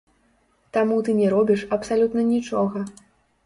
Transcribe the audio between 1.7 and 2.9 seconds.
абсалютна нічога.